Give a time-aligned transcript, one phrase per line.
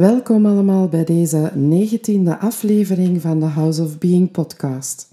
[0.00, 5.08] Welkom allemaal bij deze negentiende aflevering van de House of Being podcast.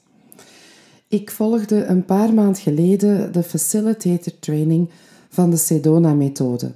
[1.07, 4.89] Ik volgde een paar maand geleden de facilitator training
[5.29, 6.71] van de Sedona-methode.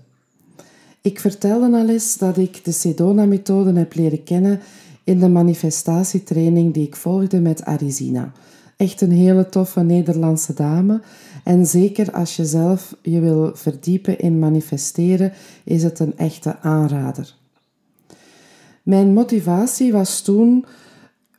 [1.01, 4.59] Ik vertelde al eens dat ik de Sedona-methode heb leren kennen
[5.03, 8.31] in de manifestatietraining die ik volgde met Arizina.
[8.77, 11.01] Echt een hele toffe Nederlandse dame.
[11.43, 17.39] En zeker als je zelf je wil verdiepen in manifesteren, is het een echte aanrader.
[18.83, 20.65] Mijn motivatie was toen,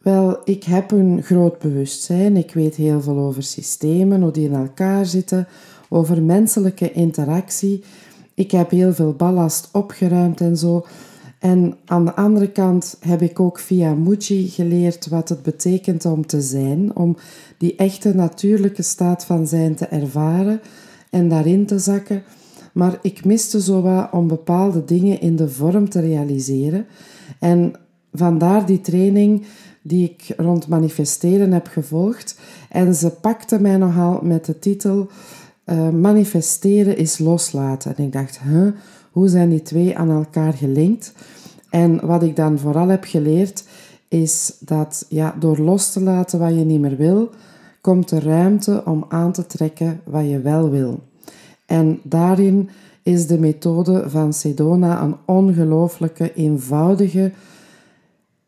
[0.02, 4.54] wel, ik heb een groot bewustzijn, ik weet heel veel over systemen, hoe die in
[4.54, 5.48] elkaar zitten,
[5.88, 7.84] over menselijke interactie.
[8.34, 10.86] Ik heb heel veel ballast opgeruimd en zo.
[11.38, 16.26] En aan de andere kant heb ik ook via Muji geleerd wat het betekent om
[16.26, 17.16] te zijn, om
[17.58, 20.60] die echte natuurlijke staat van zijn te ervaren
[21.10, 22.22] en daarin te zakken.
[22.72, 26.86] Maar ik miste zo wat om bepaalde dingen in de vorm te realiseren.
[27.38, 27.72] En
[28.12, 29.44] vandaar die training
[29.82, 32.40] die ik rond manifesteren heb gevolgd.
[32.68, 35.08] En ze pakte mij nogal met de titel
[35.66, 37.96] uh, Manifesteren is loslaten.
[37.96, 38.40] En ik dacht,
[39.10, 41.12] hoe zijn die twee aan elkaar gelinkt?
[41.70, 43.64] En wat ik dan vooral heb geleerd,
[44.08, 47.30] is dat ja, door los te laten wat je niet meer wil,
[47.80, 51.02] komt de ruimte om aan te trekken wat je wel wil.
[51.72, 52.68] En daarin
[53.02, 57.32] is de methode van Sedona een ongelooflijke, eenvoudige,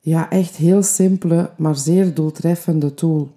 [0.00, 3.28] ja, echt heel simpele, maar zeer doeltreffende tool.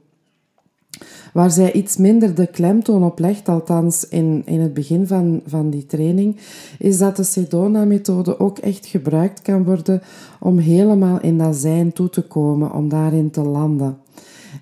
[1.34, 5.70] Waar zij iets minder de klemtoon op legt, althans in, in het begin van, van
[5.70, 6.38] die training,
[6.80, 10.02] is dat de Sedona-methode ook echt gebruikt kan worden
[10.40, 13.98] om helemaal in dat zijn toe te komen, om daarin te landen.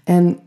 [0.03, 0.37] En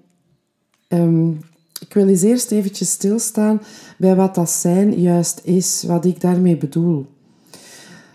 [0.88, 1.40] um,
[1.80, 3.60] ik wil eens eerst eventjes stilstaan
[3.96, 7.06] bij wat dat zijn juist is, wat ik daarmee bedoel.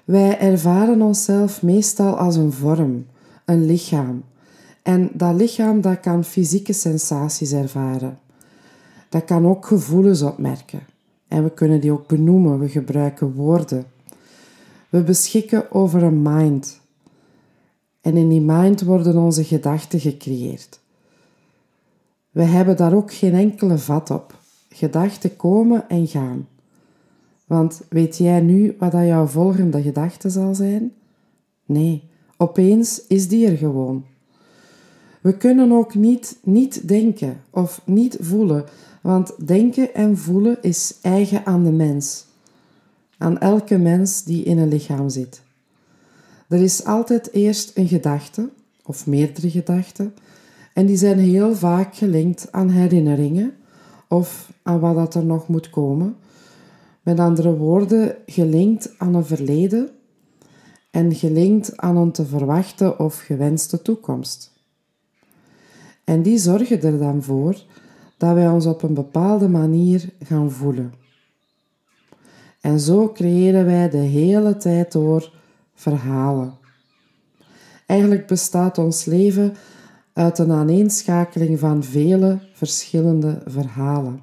[0.03, 3.05] Wij ervaren onszelf meestal als een vorm,
[3.45, 4.23] een lichaam.
[4.81, 8.17] En dat lichaam dat kan fysieke sensaties ervaren.
[9.09, 10.79] Dat kan ook gevoelens opmerken.
[11.27, 13.85] En we kunnen die ook benoemen, we gebruiken woorden.
[14.89, 16.81] We beschikken over een mind.
[18.01, 20.81] En in die mind worden onze gedachten gecreëerd.
[22.33, 24.37] We hebben daar ook geen enkele vat op.
[24.69, 26.47] Gedachten komen en gaan.
[27.45, 30.91] Want weet jij nu wat dat jouw volgende gedachte zal zijn?
[31.65, 34.05] Nee, opeens is die er gewoon.
[35.21, 38.65] We kunnen ook niet niet denken of niet voelen,
[39.01, 42.25] want denken en voelen is eigen aan de mens.
[43.17, 45.41] Aan elke mens die in een lichaam zit.
[46.49, 48.49] Er is altijd eerst een gedachte,
[48.83, 50.13] of meerdere gedachten,
[50.73, 53.53] en die zijn heel vaak gelinkt aan herinneringen
[54.07, 56.15] of aan wat dat er nog moet komen.
[57.01, 59.89] Met andere woorden, gelinkt aan een verleden
[60.91, 64.51] en gelinkt aan een te verwachten of gewenste toekomst.
[66.03, 67.63] En die zorgen er dan voor
[68.17, 70.93] dat wij ons op een bepaalde manier gaan voelen.
[72.61, 75.33] En zo creëren wij de hele tijd door
[75.73, 76.53] verhalen.
[77.85, 79.55] Eigenlijk bestaat ons leven
[80.13, 84.21] uit een aaneenschakeling van vele verschillende verhalen.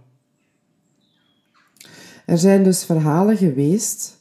[2.27, 4.19] Er zijn dus verhalen geweest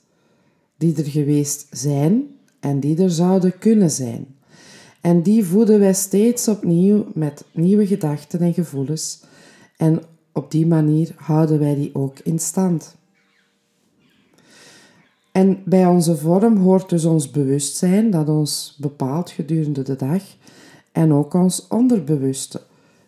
[0.77, 2.23] die er geweest zijn
[2.59, 4.27] en die er zouden kunnen zijn.
[5.01, 9.23] En die voeden wij steeds opnieuw met nieuwe gedachten en gevoelens.
[9.77, 10.01] En
[10.33, 12.95] op die manier houden wij die ook in stand.
[15.31, 20.23] En bij onze vorm hoort dus ons bewustzijn dat ons bepaalt gedurende de dag
[20.91, 22.61] en ook ons onderbewuste,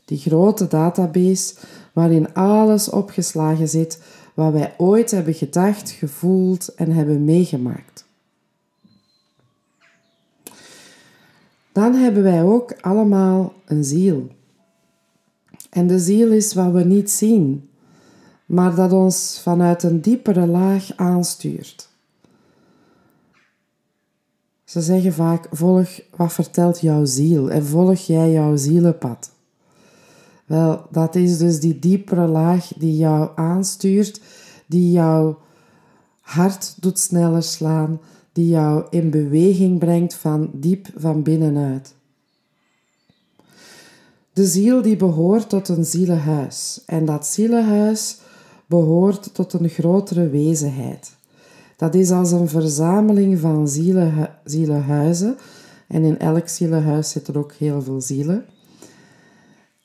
[0.06, 1.56] die grote database
[1.94, 8.06] waarin alles opgeslagen zit wat wij ooit hebben gedacht, gevoeld en hebben meegemaakt.
[11.72, 14.27] Dan hebben wij ook allemaal een ziel.
[15.69, 17.69] En de ziel is wat we niet zien,
[18.45, 21.91] maar dat ons vanuit een diepere laag aanstuurt.
[24.72, 29.32] Ze zeggen vaak: volg wat vertelt jouw ziel en volg jij jouw zielenpad.
[30.46, 34.22] Wel, dat is dus die diepere laag die jou aanstuurt,
[34.66, 35.40] die jouw
[36.20, 38.00] hart doet sneller slaan,
[38.34, 41.94] die jou in beweging brengt van diep van binnenuit.
[44.34, 48.20] De ziel die behoort tot een zielenhuis en dat zielenhuis
[48.66, 51.20] behoort tot een grotere wezenheid.
[51.81, 55.38] Dat is als een verzameling van zielen, zielenhuizen
[55.88, 58.45] en in elk zielenhuis zitten ook heel veel zielen.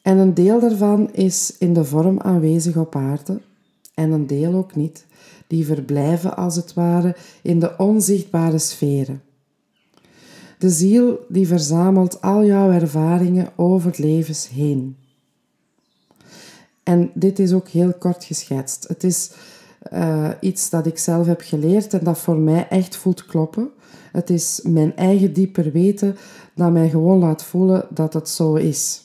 [0.03, 3.41] En een deel daarvan is in de vorm aanwezig op aarde
[3.95, 5.07] en een deel ook niet.
[5.47, 9.23] Die verblijven als het ware in de onzichtbare sferen.
[10.59, 14.97] De ziel die verzamelt al jouw ervaringen over levens heen.
[16.83, 18.89] En dit is ook heel kort geschetst.
[18.89, 19.31] Het is
[19.93, 23.71] uh, iets dat ik zelf heb geleerd en dat voor mij echt voelt kloppen.
[24.13, 26.17] Het is mijn eigen dieper weten
[26.55, 29.05] dat mij gewoon laat voelen dat het zo is.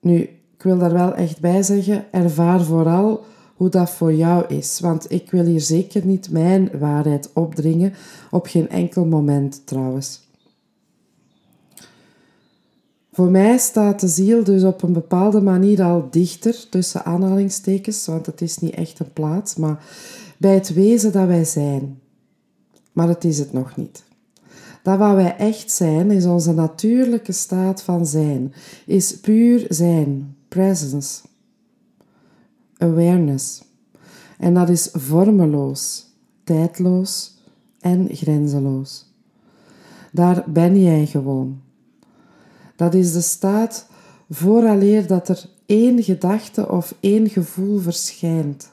[0.00, 0.16] Nu,
[0.56, 3.24] ik wil daar wel echt bij zeggen, ervaar vooral
[3.56, 4.80] hoe dat voor jou is.
[4.80, 7.92] Want ik wil hier zeker niet mijn waarheid opdringen,
[8.30, 10.28] op geen enkel moment trouwens.
[13.20, 18.26] Voor mij staat de ziel dus op een bepaalde manier al dichter, tussen aanhalingstekens, want
[18.26, 19.84] het is niet echt een plaats, maar
[20.38, 22.00] bij het wezen dat wij zijn.
[22.92, 24.04] Maar het is het nog niet.
[24.82, 28.52] Dat wat wij echt zijn, is onze natuurlijke staat van zijn,
[28.86, 31.22] is puur zijn, presence,
[32.78, 33.62] awareness.
[34.38, 36.06] En dat is vormeloos,
[36.44, 37.38] tijdloos
[37.80, 39.12] en grenzeloos.
[40.12, 41.68] Daar ben jij gewoon.
[42.80, 43.86] Dat is de staat
[44.30, 48.70] vooraleer dat er één gedachte of één gevoel verschijnt.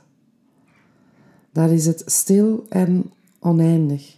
[1.52, 4.16] Daar is het stil en oneindig.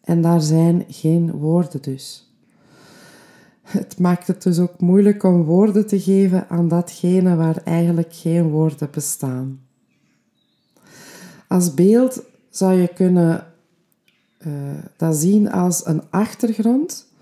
[0.00, 2.32] En daar zijn geen woorden dus.
[3.62, 8.48] Het maakt het dus ook moeilijk om woorden te geven aan datgene waar eigenlijk geen
[8.48, 9.60] woorden bestaan.
[11.48, 13.46] Als beeld zou je kunnen
[14.46, 14.52] uh,
[14.96, 17.12] dat zien als een achtergrond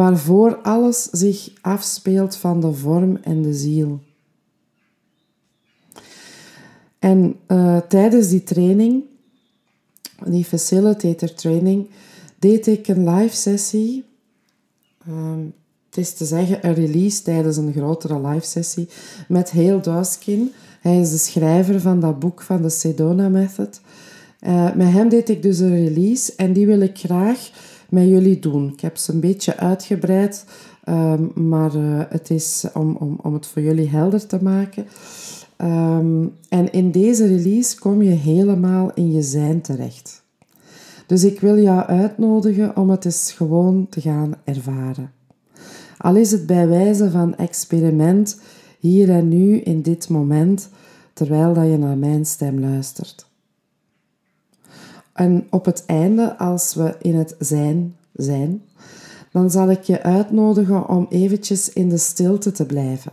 [0.00, 4.00] waarvoor alles zich afspeelt van de vorm en de ziel.
[6.98, 9.02] En uh, tijdens die training,
[10.24, 11.88] die facilitator training,
[12.38, 14.04] deed ik een live sessie.
[15.08, 15.54] Um,
[15.86, 18.88] het is te zeggen een release tijdens een grotere live sessie
[19.28, 20.52] met Hale Duskin.
[20.80, 23.80] Hij is de schrijver van dat boek van de Sedona Method.
[24.40, 27.50] Uh, met hem deed ik dus een release en die wil ik graag
[27.90, 28.72] met jullie doen.
[28.72, 30.44] Ik heb ze een beetje uitgebreid,
[30.88, 34.86] um, maar uh, het is om, om, om het voor jullie helder te maken.
[35.58, 40.22] Um, en in deze release kom je helemaal in je zijn terecht.
[41.06, 45.12] Dus ik wil jou uitnodigen om het eens gewoon te gaan ervaren.
[45.98, 48.40] Al is het bij wijze van experiment
[48.78, 50.68] hier en nu in dit moment,
[51.12, 53.29] terwijl dat je naar mijn stem luistert.
[55.20, 58.62] En op het einde, als we in het zijn zijn,
[59.32, 63.12] dan zal ik je uitnodigen om eventjes in de stilte te blijven.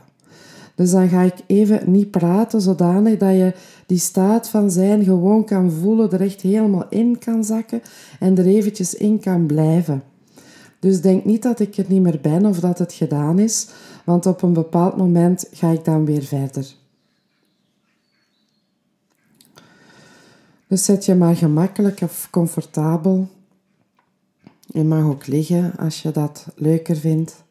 [0.75, 3.54] Dus dan ga ik even niet praten, zodanig dat je
[3.86, 7.81] die staat van zijn gewoon kan voelen, er echt helemaal in kan zakken
[8.19, 10.04] en er eventjes in kan blijven.
[10.80, 13.68] Dus denk niet dat ik er niet meer ben of dat het gedaan is,
[14.06, 16.75] want op een bepaald moment ga ik dan weer verder.
[20.67, 23.29] Dus zet je maar gemakkelijk of comfortabel.
[24.65, 27.44] Je mag ook liggen als je dat leuker vindt.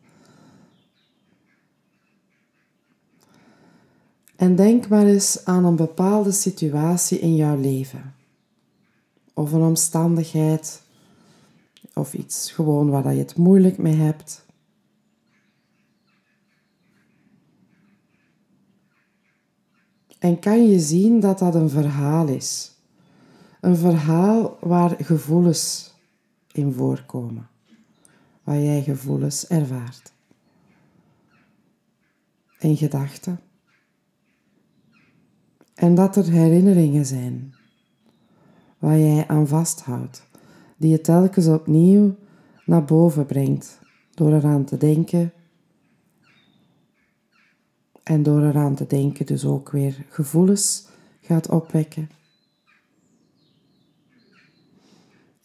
[4.37, 8.15] En denk maar eens aan een bepaalde situatie in jouw leven.
[9.35, 10.83] Of een omstandigheid,
[11.95, 14.45] of iets gewoon waar je het moeilijk mee hebt.
[20.19, 22.76] En kan je zien dat dat een verhaal is?
[23.67, 25.95] Een verhaal waar gevoelens
[26.53, 27.49] in voorkomen,
[28.45, 30.13] waar jij gevoelens ervaart.
[32.59, 33.41] En gedachten.
[35.75, 37.55] En dat er herinneringen zijn
[38.79, 40.27] waar jij aan vasthoudt,
[40.77, 42.17] die je telkens opnieuw
[42.67, 43.81] naar boven brengt
[44.15, 45.33] door eraan te denken.
[48.03, 50.89] En door eraan te denken dus ook weer gevoelens
[51.21, 52.11] gaat opwekken.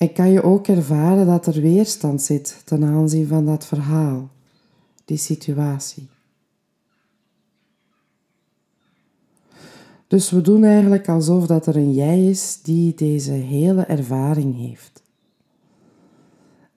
[0.02, 4.30] En kan je ook ervaren dat er weerstand zit ten aanzien van dat verhaal,
[5.06, 6.10] die situatie.
[10.08, 15.04] Dus we doen eigenlijk alsof dat er een jij is die deze hele ervaring heeft.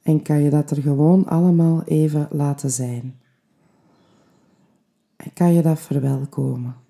[0.03, 3.21] En kan je dat er gewoon allemaal even laten zijn.
[5.17, 6.84] En kan je dat verwelkomen.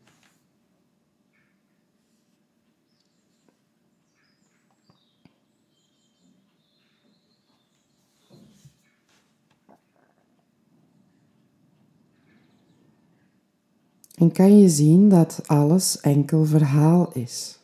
[14.14, 17.59] En kan je zien dat alles enkel verhaal is.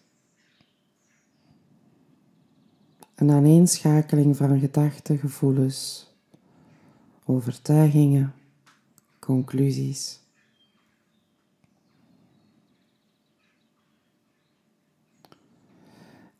[3.15, 6.11] Een aaneenschakeling van gedachten, gevoelens,
[7.25, 8.35] overtuigingen,
[9.19, 10.21] conclusies.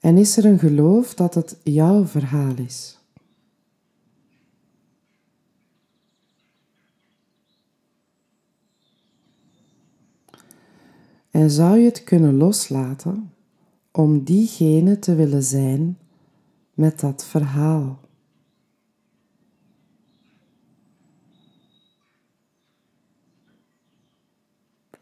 [0.01, 3.00] En is er een geloof dat het jouw verhaal is?
[11.41, 13.33] En zou je het kunnen loslaten
[13.91, 15.99] om diegene te willen zijn
[16.75, 18.01] met dat verhaal?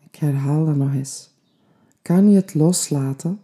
[0.00, 1.30] Ik herhaal dat nog eens.
[2.02, 3.40] Kan je het loslaten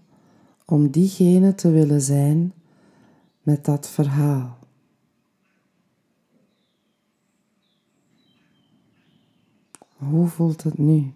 [0.64, 2.52] om diegene te willen zijn
[3.42, 4.58] met dat verhaal?
[9.96, 11.12] Hoe voelt het nu?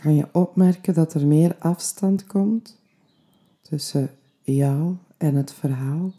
[0.00, 2.78] Kan je opmerken dat er meer afstand komt
[3.60, 4.10] tussen
[4.42, 6.12] jou en het verhaal.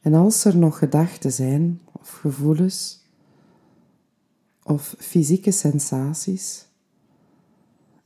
[0.00, 3.02] En als er nog gedachten zijn, of gevoelens,
[4.62, 6.66] of fysieke sensaties,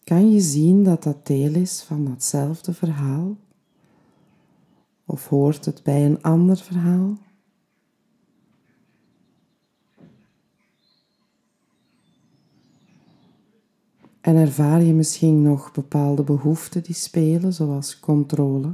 [0.04, 3.36] kan je zien dat dat deel is van datzelfde verhaal?
[5.04, 7.16] Of hoort het bij een ander verhaal?
[14.28, 18.72] En ervaar je misschien nog bepaalde behoeften die spelen, zoals controle,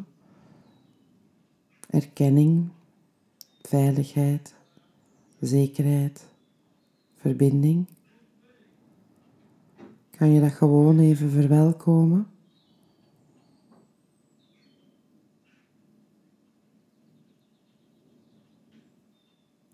[1.90, 2.68] erkenning,
[3.62, 4.54] veiligheid,
[5.40, 6.26] zekerheid,
[7.14, 7.86] verbinding?
[10.10, 12.26] Kan je dat gewoon even verwelkomen?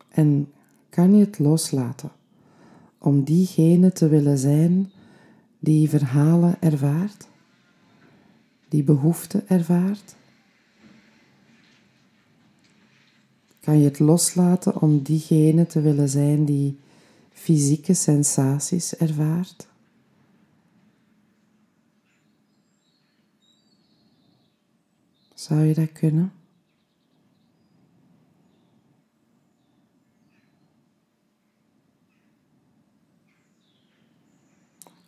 [0.08, 0.52] En
[0.88, 2.10] kan je het loslaten
[2.98, 4.90] om diegene te willen zijn
[5.60, 7.28] die verhalen ervaart,
[8.68, 10.14] die behoefte ervaart?
[13.60, 16.78] Kan je het loslaten om diegene te willen zijn die
[17.32, 19.68] fysieke sensaties ervaart?
[25.34, 26.32] Zou je dat kunnen?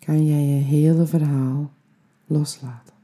[0.04, 1.70] Kan jij je hele verhaal
[2.26, 2.94] loslaten.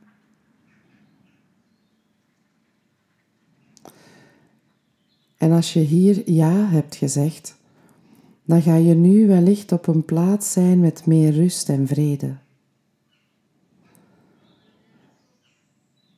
[5.36, 7.56] En als je hier ja hebt gezegd,
[8.44, 12.36] dan ga je nu wellicht op een plaats zijn met meer rust en vrede.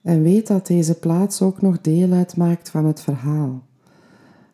[0.02, 3.62] En weet dat deze plaats ook nog deel uitmaakt van het verhaal,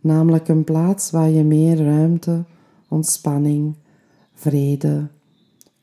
[0.01, 2.45] namelijk een plaats waar je meer ruimte,
[2.89, 3.75] ontspanning,
[4.35, 5.09] vrede,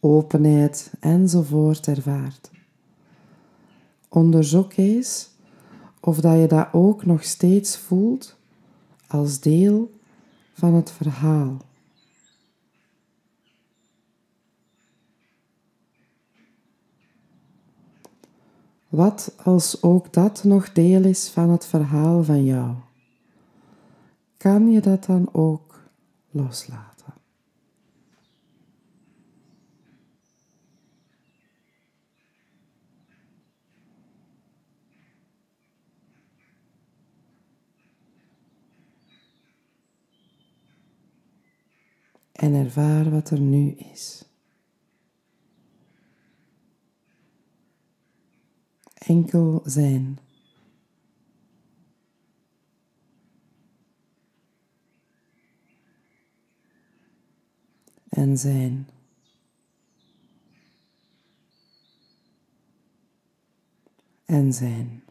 [0.04, 2.52] openheid enzovoort ervaart.
[4.10, 5.30] Onderzoek eens
[6.00, 8.36] of dat je dat ook nog steeds voelt
[9.08, 9.92] als deel
[10.54, 11.58] van het verhaal.
[18.90, 22.76] Wat als ook dat nog deel is van het verhaal van jou?
[24.38, 25.82] Kan je dat dan ook
[26.32, 26.93] loslaten?
[42.34, 44.26] En ervaar wat er nu is.
[48.94, 50.20] Enkel zijn.
[58.10, 58.88] En zijn.
[64.26, 65.03] En zijn.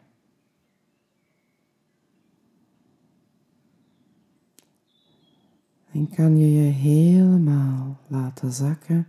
[5.93, 9.07] En kan je je helemaal laten zakken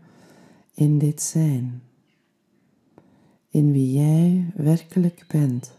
[0.75, 1.83] in dit zijn,
[3.49, 5.77] in wie jij werkelijk bent.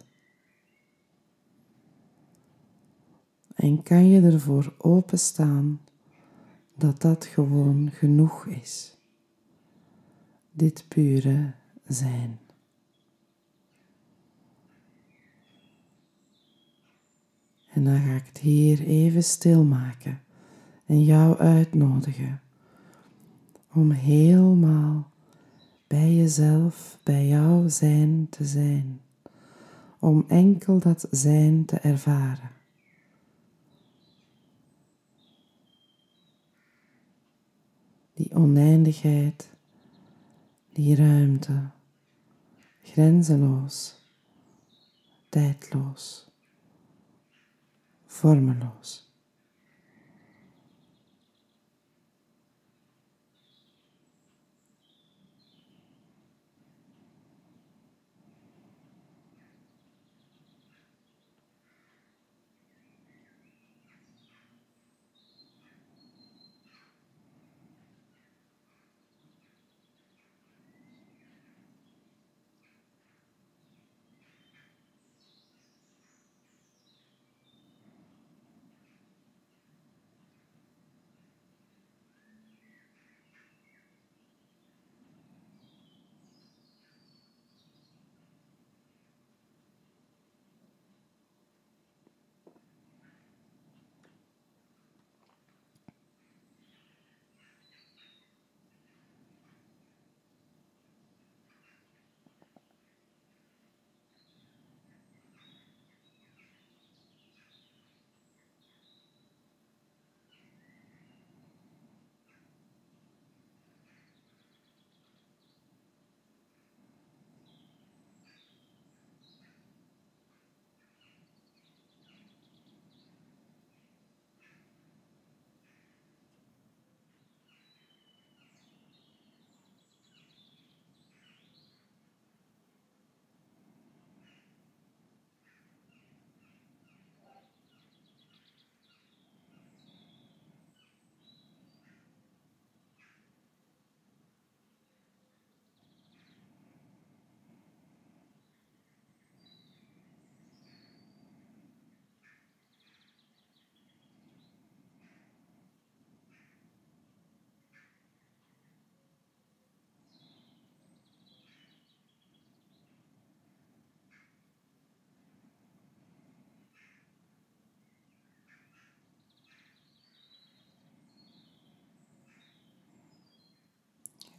[3.55, 5.81] En kan je ervoor openstaan
[6.75, 8.97] dat dat gewoon genoeg is.
[10.51, 11.53] Dit pure
[11.88, 12.39] zijn.
[17.69, 20.25] En dan ga ik het hier even stilmaken
[20.86, 22.42] en jou uitnodigen
[23.75, 25.12] om helemaal
[25.88, 29.01] bij jezelf, bij jouw zijn te zijn,
[30.00, 32.50] om enkel dat zijn te ervaren.
[38.13, 39.50] Die oneindigheid,
[40.74, 41.70] die ruimte,
[42.82, 44.04] grenzeloos,
[45.30, 46.32] tijdloos,
[48.06, 49.04] vormeloos.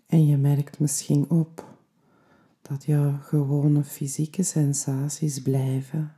[0.06, 1.64] En je merkt misschien op
[2.62, 6.12] dat jouw gewone fysieke sensaties blijven.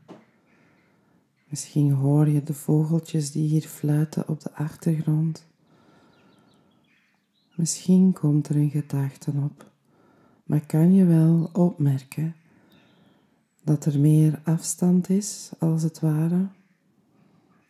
[1.48, 5.46] Misschien hoor je de vogeltjes die hier fluiten op de achtergrond.
[7.55, 9.70] Misschien komt er een gedachte op,
[10.44, 12.35] maar kan je wel opmerken
[13.64, 16.48] dat er meer afstand is, als het ware,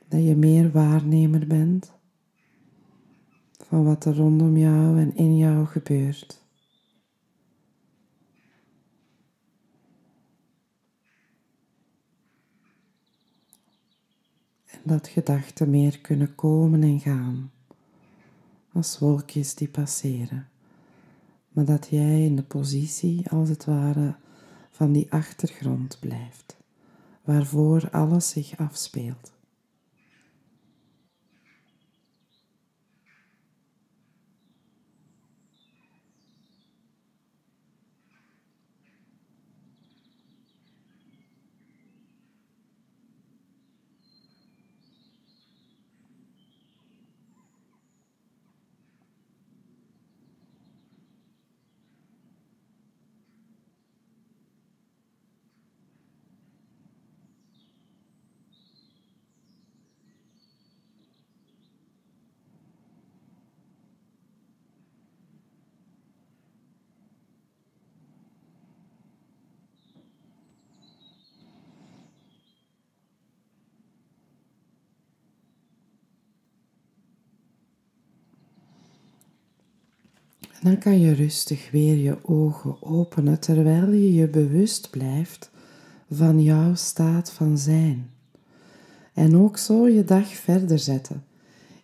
[0.09, 1.93] dat je meer waarnemer bent
[3.69, 6.43] van wat er rondom jou en in jou gebeurt.
[14.65, 17.51] En dat gedachten meer kunnen komen en gaan,
[18.73, 20.49] als wolkjes die passeren,
[21.49, 24.17] maar dat jij in de positie, als het ware,
[24.71, 26.57] van die achtergrond blijft,
[27.25, 29.38] waarvoor alles zich afspeelt.
[80.63, 85.51] Dan kan je rustig weer je ogen openen terwijl je je bewust blijft
[86.11, 88.11] van jouw staat van zijn.
[89.15, 91.25] En ook zo je dag verder zetten,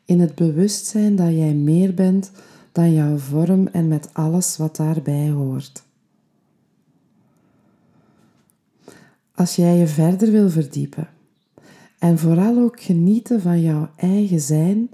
[0.04, 2.30] in het bewustzijn dat jij meer bent
[2.72, 5.82] dan jouw vorm en met alles wat daarbij hoort.
[9.34, 11.08] Als jij je verder wil verdiepen
[11.98, 14.90] en vooral ook genieten van jouw eigen zijn,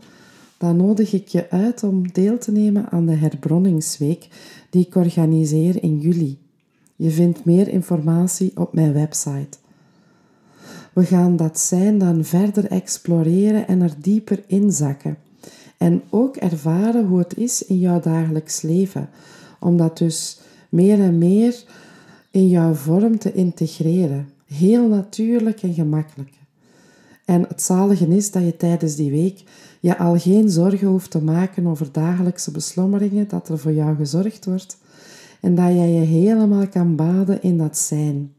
[0.60, 4.28] dan nodig ik je uit om deel te nemen aan de herbronningsweek
[4.70, 6.38] die ik organiseer in juli.
[6.96, 9.58] Je vindt meer informatie op mijn website.
[10.92, 15.16] We gaan dat zijn dan verder exploreren en er dieper inzakken.
[15.76, 19.08] En ook ervaren hoe het is in jouw dagelijks leven.
[19.60, 21.64] Om dat dus meer en meer
[22.30, 24.28] in jouw vorm te integreren.
[24.46, 26.39] Heel natuurlijk en gemakkelijk.
[27.30, 29.42] En het zalige is dat je tijdens die week
[29.80, 34.44] je al geen zorgen hoeft te maken over dagelijkse beslommeringen, dat er voor jou gezorgd
[34.44, 34.78] wordt
[35.40, 38.32] en dat jij je helemaal kan baden in dat zijn.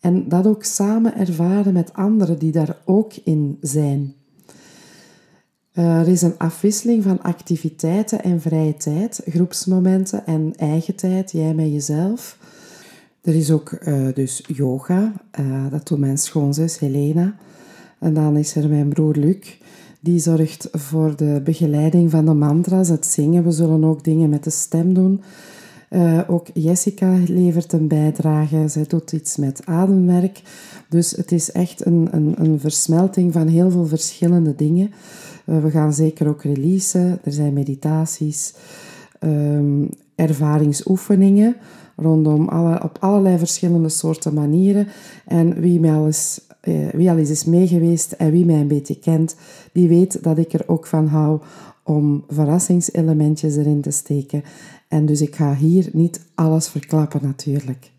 [0.00, 4.14] En dat ook samen ervaren met anderen die daar ook in zijn.
[5.72, 11.72] Er is een afwisseling van activiteiten en vrije tijd, groepsmomenten en eigen tijd, jij met
[11.72, 12.38] jezelf.
[13.22, 17.36] Er is ook uh, dus yoga, uh, dat doet mijn schoonzus Helena.
[17.98, 19.58] En dan is er mijn broer Luc,
[20.00, 23.44] die zorgt voor de begeleiding van de mantra's, het zingen.
[23.44, 25.22] We zullen ook dingen met de stem doen.
[25.90, 28.68] Uh, ook Jessica levert een bijdrage.
[28.68, 30.42] Zij doet iets met ademwerk.
[30.88, 34.90] Dus het is echt een, een, een versmelting van heel veel verschillende dingen.
[35.44, 37.18] Uh, we gaan zeker ook releasen.
[37.24, 38.54] Er zijn meditaties,
[39.20, 41.56] um, ervaringsoefeningen
[41.96, 44.86] rondom alle, op allerlei verschillende soorten manieren.
[45.26, 48.68] En wie mij al eens uh, wie al eens is meegeweest en wie mij een
[48.68, 49.36] beetje kent,
[49.72, 51.40] die weet dat ik er ook van hou
[51.82, 54.42] om verrassingselementjes erin te steken.
[54.88, 57.90] En dus ik ga hier niet alles verklappen natuurlijk.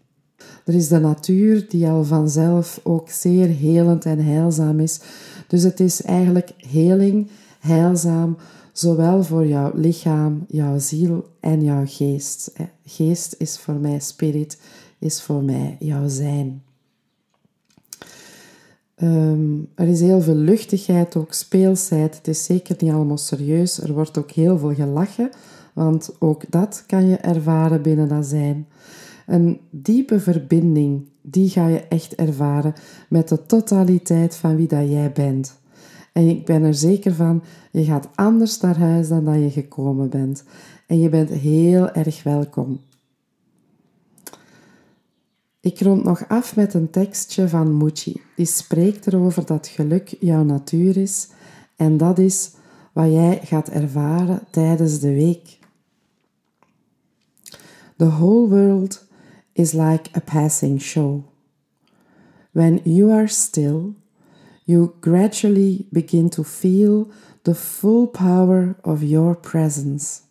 [0.66, 5.00] Er is de natuur die al vanzelf ook zeer helend en heilzaam is.
[5.48, 7.28] Dus het is eigenlijk heling,
[7.60, 8.38] heilzaam,
[8.74, 12.54] zowel voor jouw lichaam, jouw ziel en jouw geest.
[12.86, 14.60] Geest is voor mij spirit,
[15.00, 16.62] is voor mij jouw zijn.
[19.04, 22.16] Um, er is heel veel luchtigheid, ook speelsheid.
[22.18, 23.82] Het is zeker niet allemaal serieus.
[23.82, 25.30] Er wordt ook heel veel gelachen,
[25.74, 28.68] want ook dat kan je ervaren binnen dat zijn.
[29.28, 32.74] Een diepe verbinding, die ga je echt ervaren
[33.10, 35.58] met de totaliteit van wie dat jij bent.
[36.14, 40.10] En ik ben er zeker van, je gaat anders naar huis dan dat je gekomen
[40.10, 40.44] bent.
[40.88, 42.80] En je bent heel erg welkom.
[45.62, 48.22] Ik rond nog af met een tekstje van Mucci.
[48.36, 51.28] Die spreekt erover dat geluk jouw natuur is
[51.76, 52.52] en dat is
[52.94, 55.60] wat jij gaat ervaren tijdens de week.
[57.98, 59.06] The whole world
[59.54, 61.24] is like a passing show.
[62.52, 63.94] When you are still,
[64.64, 67.08] you gradually begin to feel
[67.42, 70.22] the full power of your presence.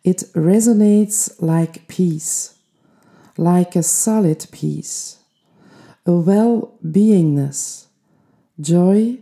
[0.00, 2.55] It resonates like peace
[3.38, 5.18] like a solid peace,
[6.04, 7.86] a well beingness,
[8.60, 9.18] joy,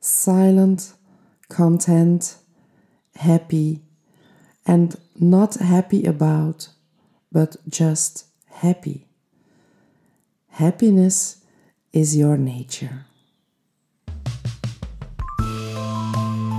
[0.00, 0.94] silent,
[1.48, 2.36] content,
[3.16, 3.82] happy,
[4.66, 6.68] and not happy about,
[7.30, 9.06] but just happy.
[10.48, 11.38] Happiness
[11.92, 13.06] is your nature.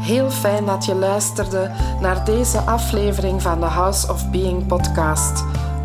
[0.04, 5.44] Heel fijn dat je luisterde naar deze aflevering van de House of Being podcast.